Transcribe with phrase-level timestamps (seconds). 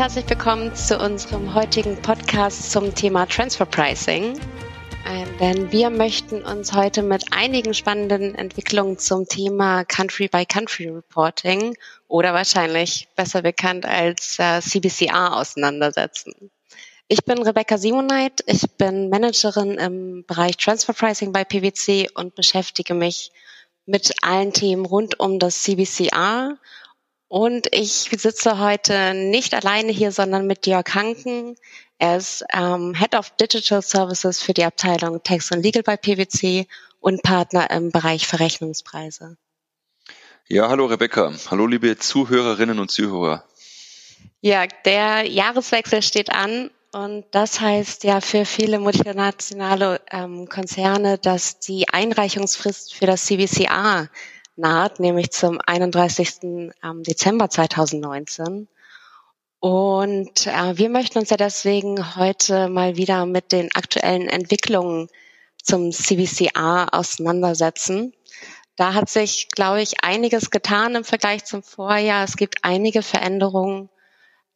[0.00, 4.34] herzlich willkommen zu unserem heutigen Podcast zum Thema Transfer Pricing.
[5.04, 11.76] Äh, denn wir möchten uns heute mit einigen spannenden Entwicklungen zum Thema Country-by-Country Reporting
[12.08, 16.50] oder wahrscheinlich besser bekannt als äh, CBCR auseinandersetzen.
[17.06, 22.94] Ich bin Rebecca Simoneit, ich bin Managerin im Bereich Transfer Pricing bei PwC und beschäftige
[22.94, 23.32] mich
[23.84, 26.56] mit allen Themen rund um das CBCR
[27.30, 31.54] und ich sitze heute nicht alleine hier, sondern mit Jörg Hanken.
[31.96, 36.66] Er ist ähm, Head of Digital Services für die Abteilung Tax und Legal bei PwC
[36.98, 39.36] und Partner im Bereich Verrechnungspreise.
[40.48, 41.32] Ja, hallo Rebecca.
[41.48, 43.44] Hallo liebe Zuhörerinnen und Zuhörer.
[44.40, 51.60] Ja, der Jahreswechsel steht an und das heißt ja für viele multinationale ähm, Konzerne, dass
[51.60, 54.08] die Einreichungsfrist für das CVCA
[54.60, 56.40] naht, nämlich zum 31.
[56.42, 58.68] Ähm, Dezember 2019.
[59.58, 65.08] Und äh, wir möchten uns ja deswegen heute mal wieder mit den aktuellen Entwicklungen
[65.62, 68.14] zum CVCA auseinandersetzen.
[68.76, 72.24] Da hat sich, glaube ich, einiges getan im Vergleich zum Vorjahr.
[72.24, 73.90] Es gibt einige Veränderungen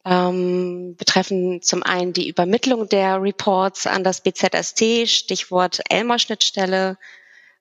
[0.05, 6.97] ähm, betreffen zum einen die Übermittlung der Reports an das BZST, Stichwort Elmer-Schnittstelle,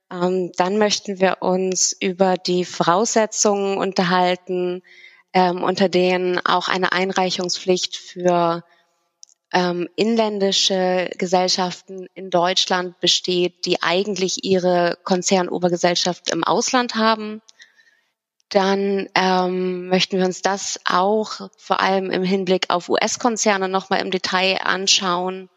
[0.08, 4.82] dann möchten wir uns über die Voraussetzungen unterhalten,
[5.32, 8.62] ähm, unter denen auch eine Einreichungspflicht für
[9.52, 17.40] ähm, inländische Gesellschaften in Deutschland besteht, die eigentlich ihre Konzernobergesellschaft im Ausland haben.
[18.50, 24.10] Dann ähm, möchten wir uns das auch vor allem im Hinblick auf US-Konzerne nochmal im
[24.10, 25.48] Detail anschauen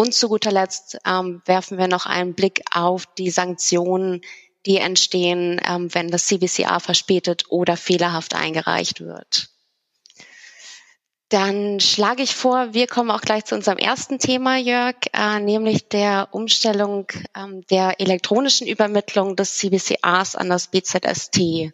[0.00, 4.22] und zu guter Letzt ähm, werfen wir noch einen Blick auf die Sanktionen,
[4.64, 9.50] die entstehen, ähm, wenn das CBCA verspätet oder fehlerhaft eingereicht wird.
[11.28, 15.88] Dann schlage ich vor, wir kommen auch gleich zu unserem ersten Thema, Jörg, äh, nämlich
[15.88, 17.06] der Umstellung
[17.36, 21.72] ähm, der elektronischen Übermittlung des CBCAs an das BZST.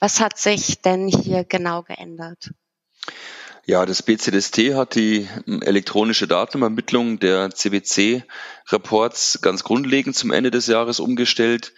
[0.00, 2.50] Was hat sich denn hier genau geändert?
[3.64, 10.98] Ja, das BCDST hat die elektronische Datenübermittlung der CBC-Reports ganz grundlegend zum Ende des Jahres
[10.98, 11.72] umgestellt.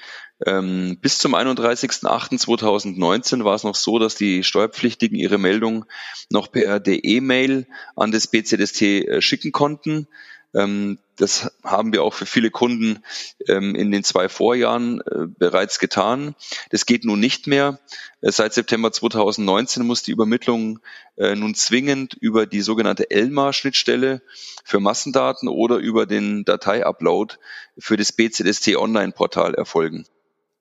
[0.47, 5.85] Ähm, bis zum 31.08.2019 war es noch so, dass die Steuerpflichtigen ihre Meldung
[6.31, 10.09] noch per DE-Mail an das BCDST äh, schicken konnten.
[10.55, 13.03] Ähm, das haben wir auch für viele Kunden
[13.47, 16.35] ähm, in den zwei Vorjahren äh, bereits getan.
[16.71, 17.79] Das geht nun nicht mehr.
[18.21, 20.81] Äh, seit September 2019 muss die Übermittlung
[21.17, 24.23] äh, nun zwingend über die sogenannte ELMA-Schnittstelle
[24.65, 27.35] für Massendaten oder über den Dateiupload
[27.79, 30.07] für das BZST Online-Portal erfolgen.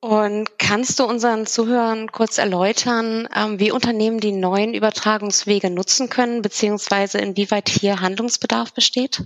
[0.04, 6.42] Und kannst du unseren Zuhörern kurz erläutern, ähm, wie Unternehmen die neuen Übertragungswege nutzen können,
[6.42, 9.22] beziehungsweise inwieweit hier Handlungsbedarf besteht?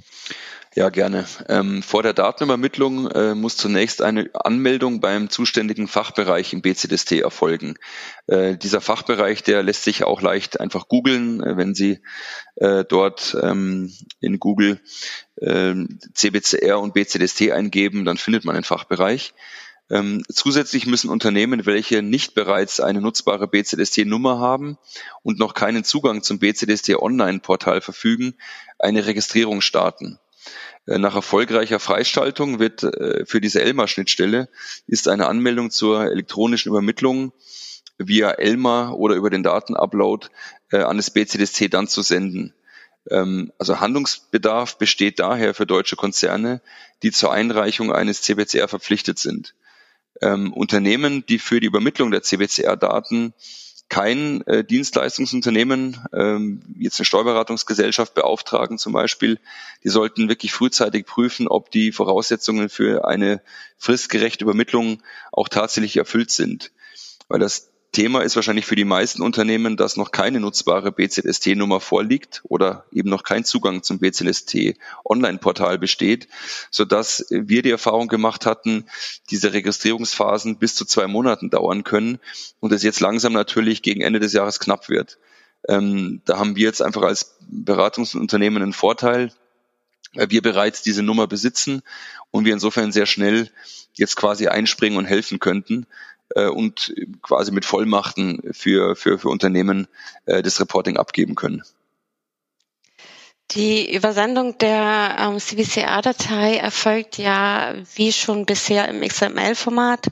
[0.74, 1.26] Ja, gerne.
[1.48, 7.76] Ähm, vor der Datenübermittlung äh, muss zunächst eine Anmeldung beim zuständigen Fachbereich im BCDST erfolgen.
[8.26, 12.00] Äh, dieser Fachbereich, der lässt sich auch leicht einfach googeln, äh, wenn Sie
[12.56, 14.80] äh, dort ähm, in Google
[15.40, 19.32] ähm, CBCR und BCDST eingeben, dann findet man den Fachbereich.
[19.90, 24.76] Ähm, zusätzlich müssen Unternehmen, welche nicht bereits eine nutzbare BZST-Nummer haben
[25.22, 28.34] und noch keinen Zugang zum BZST-Online-Portal verfügen,
[28.78, 30.18] eine Registrierung starten.
[30.86, 34.48] Äh, nach erfolgreicher Freischaltung wird äh, für diese Elmar-Schnittstelle
[34.86, 37.32] ist eine Anmeldung zur elektronischen Übermittlung
[37.98, 40.28] via Elmar oder über den Datenupload
[40.70, 42.54] äh, an das BCDSC dann zu senden.
[43.10, 46.60] Ähm, also Handlungsbedarf besteht daher für deutsche Konzerne,
[47.02, 49.54] die zur Einreichung eines CBCR verpflichtet sind
[50.20, 53.34] ähm, Unternehmen, die für die Übermittlung der CBCR-Daten
[53.88, 59.38] kein äh, Dienstleistungsunternehmen, ähm, jetzt eine Steuerberatungsgesellschaft beauftragen zum Beispiel,
[59.82, 63.40] die sollten wirklich frühzeitig prüfen, ob die Voraussetzungen für eine
[63.78, 65.02] fristgerechte Übermittlung
[65.32, 66.70] auch tatsächlich erfüllt sind.
[67.28, 72.42] Weil das Thema ist wahrscheinlich für die meisten Unternehmen, dass noch keine nutzbare BZST-Nummer vorliegt
[72.44, 76.28] oder eben noch kein Zugang zum BZST-Online-Portal besteht,
[76.70, 78.84] sodass wir die Erfahrung gemacht hatten,
[79.30, 82.18] diese Registrierungsphasen bis zu zwei Monaten dauern können
[82.60, 85.18] und es jetzt langsam natürlich gegen Ende des Jahres knapp wird.
[85.66, 89.32] Ähm, da haben wir jetzt einfach als Beratungsunternehmen einen Vorteil,
[90.14, 91.82] weil wir bereits diese Nummer besitzen
[92.30, 93.50] und wir insofern sehr schnell
[93.94, 95.86] jetzt quasi einspringen und helfen könnten,
[96.38, 99.88] äh, und quasi mit Vollmachten für, für, für Unternehmen
[100.26, 101.62] äh, das Reporting abgeben können.
[103.52, 110.08] Die Übersendung der ähm, CVCA-Datei erfolgt ja wie schon bisher im XML-Format.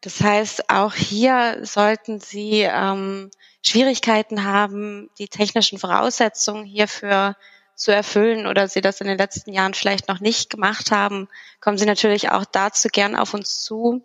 [0.00, 3.30] Das heißt, auch hier sollten Sie ähm,
[3.64, 7.36] Schwierigkeiten haben, die technischen Voraussetzungen hierfür
[7.76, 11.28] zu erfüllen oder Sie das in den letzten Jahren vielleicht noch nicht gemacht haben,
[11.60, 14.02] kommen Sie natürlich auch dazu gern auf uns zu.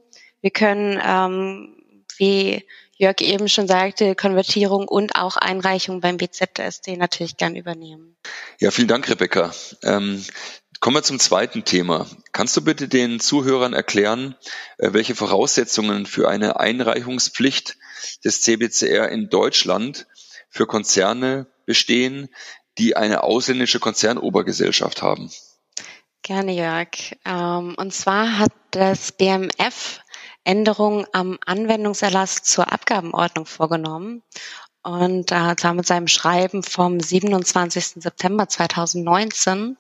[0.48, 1.76] Wir können, ähm,
[2.16, 2.64] wie
[2.96, 8.16] Jörg eben schon sagte, Konvertierung und auch Einreichung beim BZSD natürlich gern übernehmen.
[8.58, 9.52] Ja, vielen Dank, Rebecca.
[9.84, 10.24] Ähm,
[10.80, 12.08] kommen wir zum zweiten Thema.
[12.32, 14.38] Kannst du bitte den Zuhörern erklären,
[14.78, 17.76] äh, welche Voraussetzungen für eine Einreichungspflicht
[18.24, 20.08] des CBCR in Deutschland
[20.50, 22.30] für Konzerne bestehen,
[22.78, 25.30] die eine ausländische Konzernobergesellschaft haben?
[26.28, 26.88] Gerne, Jörg.
[27.26, 30.02] Ähm, und zwar hat das BMF
[30.48, 34.24] Änderungen am Anwendungserlass zur Abgabenordnung vorgenommen.
[34.82, 38.02] Und äh, zwar mit seinem Schreiben vom 27.
[38.02, 39.78] September 2019.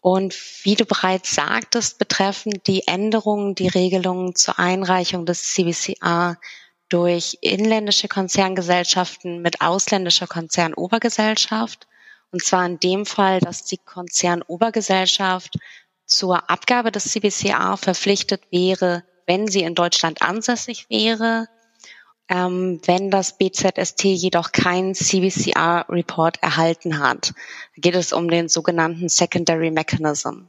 [0.00, 6.36] Und wie du bereits sagtest, betreffen die Änderungen die Regelungen zur Einreichung des CBCA
[6.90, 11.86] durch inländische Konzerngesellschaften mit ausländischer Konzernobergesellschaft.
[12.30, 15.56] Und zwar in dem Fall, dass die Konzernobergesellschaft
[16.04, 21.48] zur Abgabe des CBCA verpflichtet wäre, wenn sie in Deutschland ansässig wäre,
[22.28, 27.34] ähm, wenn das BZST jedoch keinen CBCR-Report erhalten hat.
[27.76, 30.48] Geht es um den sogenannten Secondary Mechanism.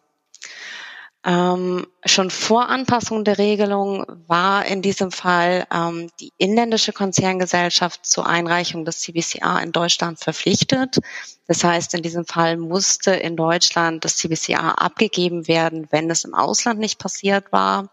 [1.27, 8.27] Ähm, schon vor Anpassung der Regelung war in diesem Fall ähm, die inländische Konzerngesellschaft zur
[8.27, 10.99] Einreichung des CBCA in Deutschland verpflichtet.
[11.47, 16.35] Das heißt, in diesem Fall musste in Deutschland das CBCA abgegeben werden, wenn es im
[16.35, 17.89] Ausland nicht passiert war.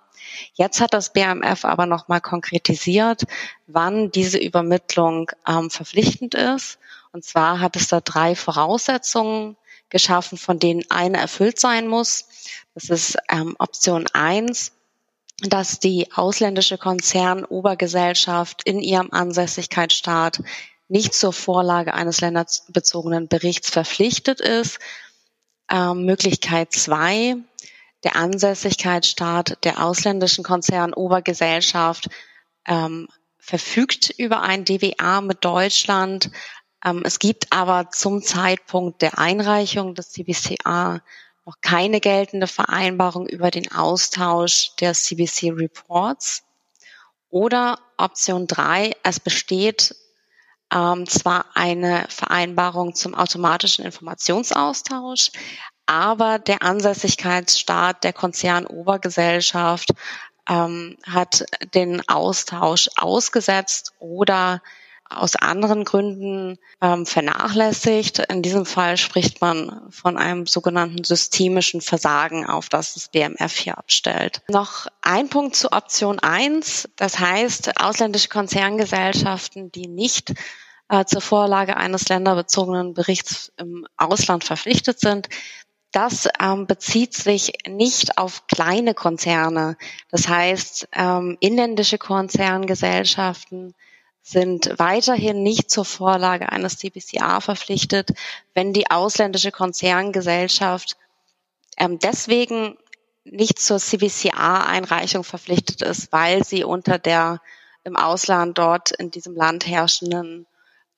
[0.55, 3.23] Jetzt hat das BMF aber nochmal konkretisiert,
[3.67, 6.79] wann diese Übermittlung ähm, verpflichtend ist.
[7.13, 9.57] Und zwar hat es da drei Voraussetzungen
[9.91, 12.27] geschaffen, von denen eine erfüllt sein muss.
[12.75, 14.73] Das ist ähm, Option eins,
[15.41, 20.43] dass die ausländische Konzernobergesellschaft in ihrem Ansässigkeitsstaat
[20.89, 24.79] nicht zur Vorlage eines länderbezogenen Berichts verpflichtet ist.
[25.71, 27.37] Ähm, Möglichkeit zwei,
[28.05, 32.09] der Ansässigkeitsstaat der ausländischen Konzernobergesellschaft
[32.67, 33.09] ähm,
[33.39, 36.31] verfügt über ein DWA mit Deutschland.
[36.85, 41.01] Ähm, es gibt aber zum Zeitpunkt der Einreichung des CBCA
[41.45, 46.45] noch keine geltende Vereinbarung über den Austausch der CBC Reports.
[47.29, 49.97] Oder Option drei: es besteht
[50.73, 55.31] ähm, zwar eine Vereinbarung zum automatischen Informationsaustausch,
[55.87, 59.91] aber der Ansässigkeitsstaat der Konzernobergesellschaft
[60.49, 61.45] ähm, hat
[61.75, 64.61] den Austausch ausgesetzt oder
[65.17, 68.19] aus anderen Gründen ähm, vernachlässigt.
[68.19, 73.79] In diesem Fall spricht man von einem sogenannten systemischen Versagen, auf das das BMF hier
[73.79, 74.43] abstellt.
[74.49, 76.89] Noch ein Punkt zu Option 1.
[76.97, 80.33] Das heißt, ausländische Konzerngesellschaften, die nicht
[80.89, 85.29] äh, zur Vorlage eines länderbezogenen Berichts im Ausland verpflichtet sind,
[85.93, 89.77] das ähm, bezieht sich nicht auf kleine Konzerne.
[90.11, 93.75] Das heißt, ähm, inländische Konzerngesellschaften
[94.23, 98.11] sind weiterhin nicht zur Vorlage eines CBCA verpflichtet,
[98.55, 100.97] wenn die ausländische Konzerngesellschaft
[101.77, 102.77] ähm, deswegen
[103.25, 107.41] nicht zur CBCA-Einreichung verpflichtet ist, weil sie unter der
[107.85, 110.47] im Ausland dort in diesem Land herrschenden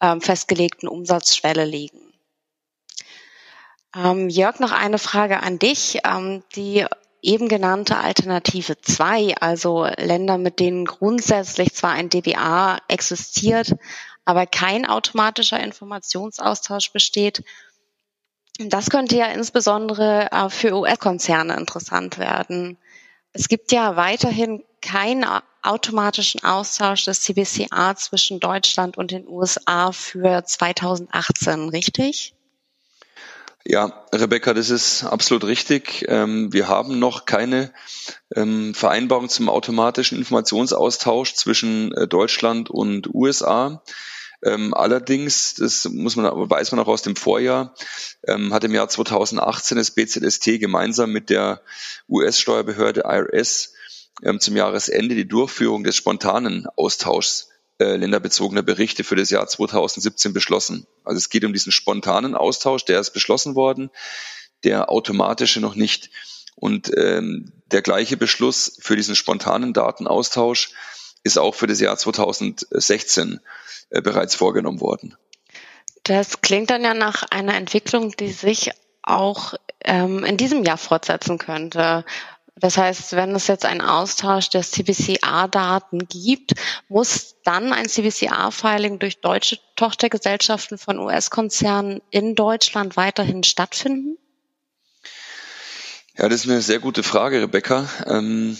[0.00, 2.13] ähm, festgelegten Umsatzschwelle liegen.
[3.94, 6.00] Ähm, Jörg, noch eine Frage an dich.
[6.04, 6.84] Ähm, die
[7.24, 13.74] eben genannte Alternative 2, also Länder, mit denen grundsätzlich zwar ein DBA existiert,
[14.26, 17.42] aber kein automatischer Informationsaustausch besteht,
[18.58, 22.78] das könnte ja insbesondere äh, für US-Konzerne interessant werden.
[23.32, 25.26] Es gibt ja weiterhin keinen
[25.62, 32.34] automatischen Austausch des CBCA zwischen Deutschland und den USA für 2018, richtig?
[33.66, 36.04] Ja, Rebecca, das ist absolut richtig.
[36.08, 37.72] Ähm, wir haben noch keine
[38.36, 43.82] ähm, Vereinbarung zum automatischen Informationsaustausch zwischen äh, Deutschland und USA.
[44.42, 47.74] Ähm, allerdings, das muss man, weiß man auch aus dem Vorjahr,
[48.26, 51.62] hat im Jahr 2018 das BZST gemeinsam mit der
[52.10, 53.72] US-Steuerbehörde IRS
[54.38, 60.86] zum Jahresende die Durchführung des spontanen Austauschs äh, länderbezogener Berichte für das Jahr 2017 beschlossen.
[61.04, 63.90] Also es geht um diesen spontanen Austausch, der ist beschlossen worden,
[64.62, 66.10] der automatische noch nicht.
[66.54, 70.70] Und ähm, der gleiche Beschluss für diesen spontanen Datenaustausch
[71.24, 73.40] ist auch für das Jahr 2016
[73.90, 75.16] äh, bereits vorgenommen worden.
[76.04, 78.70] Das klingt dann ja nach einer Entwicklung, die sich
[79.02, 82.04] auch ähm, in diesem Jahr fortsetzen könnte.
[82.56, 86.52] Das heißt, wenn es jetzt einen Austausch der CBCA-Daten gibt,
[86.88, 94.18] muss dann ein CBCA-Filing durch deutsche Tochtergesellschaften von US-Konzernen in Deutschland weiterhin stattfinden?
[96.16, 97.88] Ja, das ist eine sehr gute Frage, Rebecca.
[98.06, 98.56] Ähm,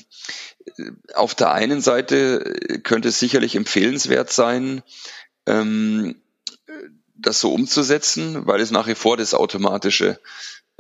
[1.15, 4.83] auf der einen Seite könnte es sicherlich empfehlenswert sein,
[5.47, 6.21] ähm,
[7.15, 10.21] das so umzusetzen, weil es nach wie vor das automatische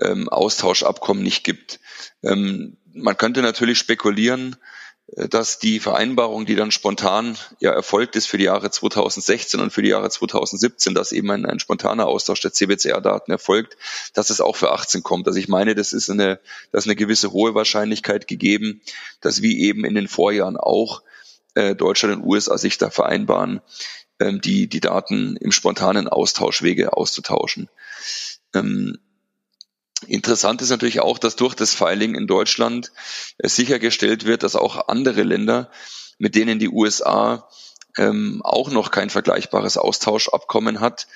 [0.01, 1.79] ähm, Austauschabkommen nicht gibt.
[2.25, 4.57] Ähm, man könnte natürlich spekulieren,
[5.17, 9.73] äh, dass die Vereinbarung, die dann spontan ja erfolgt ist für die Jahre 2016 und
[9.73, 13.77] für die Jahre 2017, dass eben ein, ein spontaner Austausch der CBCR-Daten erfolgt,
[14.15, 15.27] dass es auch für 18 kommt.
[15.27, 16.41] Also ich meine, das ist eine,
[16.73, 18.81] das ist eine gewisse hohe Wahrscheinlichkeit gegeben,
[19.21, 21.03] dass wie eben in den Vorjahren auch
[21.55, 23.61] äh, Deutschland und USA sich da vereinbaren,
[24.21, 27.69] ähm, die, die Daten im spontanen Austauschwege auszutauschen.
[28.55, 28.99] Ähm,
[30.09, 32.93] Interessant ist natürlich auch, dass durch das Filing in Deutschland
[33.39, 35.71] äh, sichergestellt wird, dass auch andere Länder,
[36.19, 37.49] mit denen die USA
[37.97, 41.07] ähm, auch noch kein vergleichbares Austauschabkommen hat,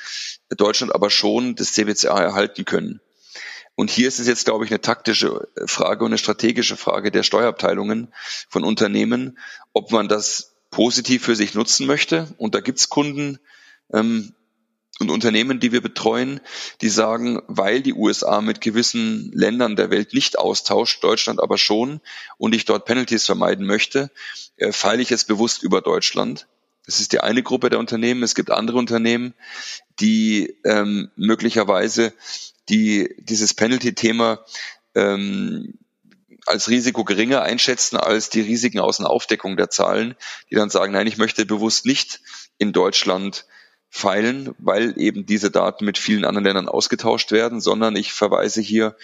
[0.51, 3.01] Deutschland aber schon das CBCA erhalten können.
[3.75, 7.23] Und hier ist es jetzt, glaube ich, eine taktische Frage und eine strategische Frage der
[7.23, 8.13] Steuerabteilungen
[8.49, 9.39] von Unternehmen,
[9.73, 12.35] ob man das positiv für sich nutzen möchte.
[12.39, 13.39] Und da gibt's Kunden,
[13.93, 14.35] ähm,
[14.99, 16.41] und Unternehmen, die wir betreuen,
[16.81, 22.01] die sagen, weil die USA mit gewissen Ländern der Welt nicht austauscht, Deutschland aber schon,
[22.37, 24.11] und ich dort Penalties vermeiden möchte,
[24.57, 26.47] äh, feile ich es bewusst über Deutschland.
[26.87, 28.23] Das ist die eine Gruppe der Unternehmen.
[28.23, 29.35] Es gibt andere Unternehmen,
[30.01, 32.15] die ähm, möglicherweise
[32.69, 34.45] die dieses Penalty-Thema
[34.95, 35.75] ähm,
[36.47, 40.15] als Risiko geringer einschätzen als die Risiken aus einer Aufdeckung der Zahlen,
[40.51, 42.21] die dann sagen, nein, ich möchte bewusst nicht
[42.57, 43.45] in Deutschland
[43.91, 48.97] feilen, weil eben diese Daten mit vielen anderen Ländern ausgetauscht werden, sondern ich verweise hier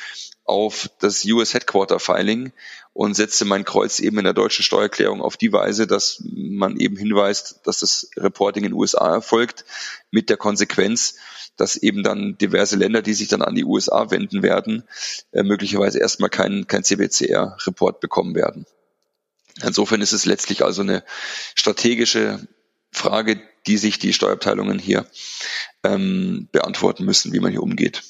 [0.45, 2.53] auf das US Headquarter Filing
[2.93, 6.97] und setze mein Kreuz eben in der deutschen Steuererklärung auf die Weise, dass man eben
[6.97, 9.65] hinweist, dass das Reporting in den USA erfolgt,
[10.11, 11.17] mit der Konsequenz,
[11.57, 14.85] dass eben dann diverse Länder, die sich dann an die USA wenden werden,
[15.33, 18.67] äh, möglicherweise erstmal kein, kein CBCR-Report bekommen werden.
[19.63, 21.05] Insofern ist es letztlich also eine
[21.55, 22.47] strategische
[22.95, 25.07] Frage, die sich die Steuerabteilungen hier
[25.83, 28.03] ähm, beantworten müssen, wie man hier umgeht.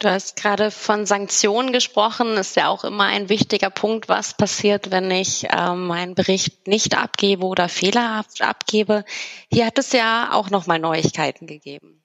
[0.00, 2.36] Du hast gerade von Sanktionen gesprochen.
[2.36, 6.96] Ist ja auch immer ein wichtiger Punkt, was passiert, wenn ich ähm, meinen Bericht nicht
[6.96, 9.04] abgebe oder fehlerhaft abgebe.
[9.50, 11.97] Hier hat es ja auch nochmal Neuigkeiten gegeben.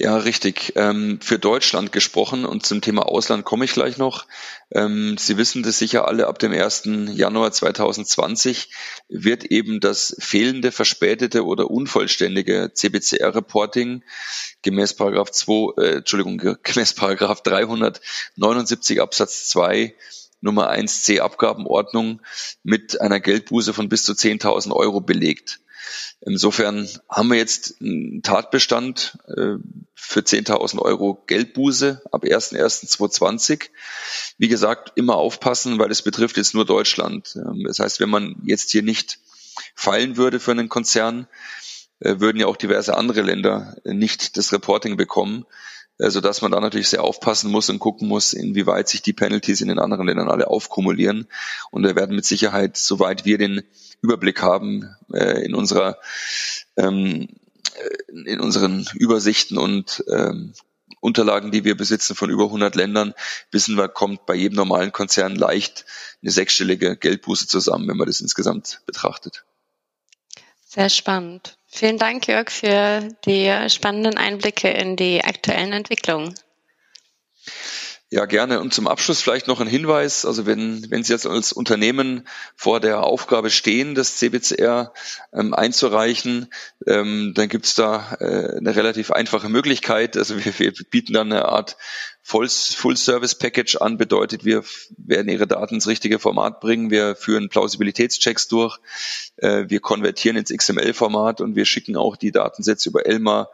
[0.00, 0.74] Ja, richtig.
[0.76, 4.26] Ähm, für Deutschland gesprochen und zum Thema Ausland komme ich gleich noch.
[4.70, 6.82] Ähm, Sie wissen das sicher alle, ab dem 1.
[7.14, 8.70] Januar 2020
[9.08, 14.04] wird eben das fehlende, verspätete oder unvollständige CBCR-Reporting
[14.62, 19.96] gemäß Paragraph 2, äh, Entschuldigung, gemäß Paragraph 379 Absatz 2
[20.40, 22.20] Nummer 1c Abgabenordnung
[22.62, 25.60] mit einer Geldbuße von bis zu 10.000 Euro belegt.
[26.20, 29.56] Insofern haben wir jetzt einen Tatbestand äh,
[29.94, 33.70] für 10.000 Euro Geldbuße ab 1.1.2020.
[34.36, 37.36] Wie gesagt, immer aufpassen, weil es betrifft jetzt nur Deutschland.
[37.36, 39.20] Ähm, das heißt, wenn man jetzt hier nicht
[39.74, 41.28] fallen würde für einen Konzern,
[42.00, 45.46] äh, würden ja auch diverse andere Länder nicht das Reporting bekommen
[45.98, 49.60] so dass man da natürlich sehr aufpassen muss und gucken muss, inwieweit sich die Penalties
[49.60, 51.26] in den anderen Ländern alle aufkumulieren.
[51.70, 53.62] Und wir werden mit Sicherheit, soweit wir den
[54.00, 55.98] Überblick haben, äh, in unserer
[56.76, 57.28] ähm,
[57.74, 60.54] äh, in unseren Übersichten und ähm,
[61.00, 63.14] Unterlagen, die wir besitzen von über 100 Ländern,
[63.50, 65.84] wissen wir, kommt bei jedem normalen Konzern leicht
[66.22, 69.44] eine sechsstellige Geldbuße zusammen, wenn man das insgesamt betrachtet.
[70.64, 71.57] Sehr spannend.
[71.70, 76.34] Vielen Dank, Jörg, für die spannenden Einblicke in die aktuellen Entwicklungen.
[78.10, 78.60] Ja, gerne.
[78.60, 80.24] Und zum Abschluss vielleicht noch ein Hinweis.
[80.24, 84.94] Also wenn, wenn Sie jetzt als Unternehmen vor der Aufgabe stehen, das CBCR
[85.34, 86.48] ähm, einzureichen,
[86.86, 90.16] ähm, dann gibt's da äh, eine relativ einfache Möglichkeit.
[90.16, 91.76] Also wir, wir bieten dann eine Art
[92.22, 94.64] Full-Service-Package an, bedeutet, wir
[94.96, 98.78] werden Ihre Daten ins richtige Format bringen, wir führen Plausibilitätschecks durch,
[99.36, 103.50] äh, wir konvertieren ins XML-Format und wir schicken auch die Datensätze über Elmar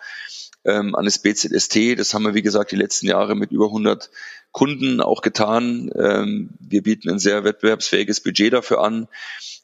[0.65, 1.99] ähm, an das BZST.
[1.99, 4.11] Das haben wir, wie gesagt, die letzten Jahre mit über 100
[4.53, 5.91] Kunden auch getan.
[5.97, 9.09] Ähm, wir bieten ein sehr wettbewerbsfähiges Budget dafür an.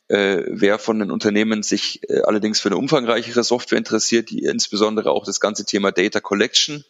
[0.09, 5.13] Äh, wer von den Unternehmen sich äh, allerdings für eine umfangreichere Software interessiert, die insbesondere
[5.13, 6.85] auch das ganze Thema Data Collection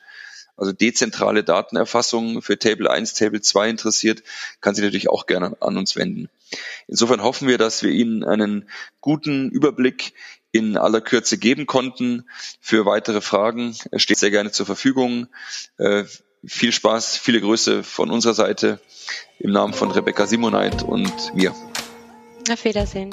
[0.61, 4.23] also dezentrale Datenerfassung für Table 1, Table 2 interessiert,
[4.61, 6.29] kann sich natürlich auch gerne an uns wenden.
[6.87, 8.69] Insofern hoffen wir, dass wir Ihnen einen
[9.01, 10.13] guten Überblick
[10.53, 12.29] in aller Kürze geben konnten.
[12.61, 15.29] Für weitere Fragen steht sehr gerne zur Verfügung.
[15.79, 16.05] Äh,
[16.45, 18.81] viel Spaß, viele Grüße von unserer Seite
[19.39, 21.55] im Namen von Rebecca Simoneit und mir.
[22.51, 23.11] Auf Wiedersehen.